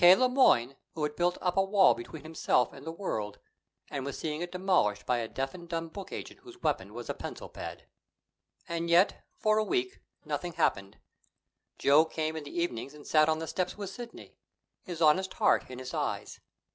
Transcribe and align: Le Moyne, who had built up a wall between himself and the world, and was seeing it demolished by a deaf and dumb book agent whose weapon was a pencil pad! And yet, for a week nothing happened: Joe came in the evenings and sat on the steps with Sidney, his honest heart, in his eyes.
Le 0.03 0.27
Moyne, 0.27 0.75
who 0.95 1.03
had 1.03 1.15
built 1.15 1.37
up 1.41 1.55
a 1.55 1.61
wall 1.63 1.93
between 1.93 2.23
himself 2.23 2.73
and 2.73 2.87
the 2.87 2.91
world, 2.91 3.37
and 3.91 4.03
was 4.03 4.17
seeing 4.17 4.41
it 4.41 4.51
demolished 4.51 5.05
by 5.05 5.19
a 5.19 5.27
deaf 5.27 5.53
and 5.53 5.69
dumb 5.69 5.89
book 5.89 6.11
agent 6.11 6.39
whose 6.39 6.59
weapon 6.63 6.91
was 6.91 7.07
a 7.07 7.13
pencil 7.13 7.47
pad! 7.47 7.85
And 8.67 8.89
yet, 8.89 9.23
for 9.37 9.59
a 9.59 9.63
week 9.63 9.99
nothing 10.25 10.53
happened: 10.53 10.97
Joe 11.77 12.03
came 12.05 12.35
in 12.35 12.45
the 12.45 12.59
evenings 12.59 12.95
and 12.95 13.05
sat 13.05 13.29
on 13.29 13.37
the 13.37 13.45
steps 13.45 13.77
with 13.77 13.91
Sidney, 13.91 14.37
his 14.81 15.03
honest 15.03 15.35
heart, 15.35 15.69
in 15.69 15.77
his 15.77 15.93
eyes. 15.93 16.39